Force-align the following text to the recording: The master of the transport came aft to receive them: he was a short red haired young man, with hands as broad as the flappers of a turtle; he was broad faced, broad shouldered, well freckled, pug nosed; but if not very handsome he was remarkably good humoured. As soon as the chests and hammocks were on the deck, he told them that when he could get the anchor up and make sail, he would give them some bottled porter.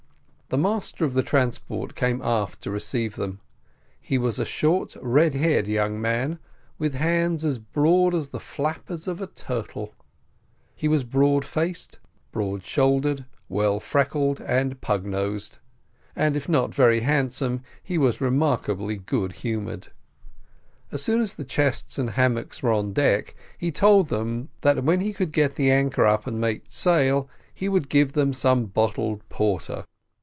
The 0.53 0.57
master 0.57 1.05
of 1.05 1.13
the 1.13 1.23
transport 1.23 1.95
came 1.95 2.21
aft 2.21 2.59
to 2.63 2.71
receive 2.71 3.15
them: 3.15 3.39
he 4.01 4.17
was 4.17 4.37
a 4.37 4.43
short 4.43 4.97
red 5.01 5.33
haired 5.33 5.65
young 5.65 6.01
man, 6.01 6.39
with 6.77 6.93
hands 6.93 7.45
as 7.45 7.57
broad 7.57 8.13
as 8.13 8.27
the 8.31 8.39
flappers 8.41 9.07
of 9.07 9.21
a 9.21 9.27
turtle; 9.27 9.95
he 10.75 10.89
was 10.89 11.05
broad 11.05 11.45
faced, 11.45 11.99
broad 12.33 12.65
shouldered, 12.65 13.23
well 13.47 13.79
freckled, 13.79 14.43
pug 14.81 15.05
nosed; 15.05 15.59
but 16.15 16.35
if 16.35 16.49
not 16.49 16.75
very 16.75 16.99
handsome 16.99 17.61
he 17.81 17.97
was 17.97 18.19
remarkably 18.19 18.97
good 18.97 19.31
humoured. 19.31 19.87
As 20.91 21.01
soon 21.01 21.21
as 21.21 21.35
the 21.35 21.45
chests 21.45 21.97
and 21.97 22.09
hammocks 22.09 22.61
were 22.61 22.73
on 22.73 22.89
the 22.89 22.95
deck, 22.95 23.35
he 23.57 23.71
told 23.71 24.09
them 24.09 24.49
that 24.63 24.83
when 24.83 24.99
he 24.99 25.13
could 25.13 25.31
get 25.31 25.55
the 25.55 25.71
anchor 25.71 26.05
up 26.05 26.27
and 26.27 26.41
make 26.41 26.65
sail, 26.67 27.29
he 27.53 27.69
would 27.69 27.87
give 27.87 28.11
them 28.11 28.33
some 28.33 28.65
bottled 28.65 29.21
porter. 29.29 29.85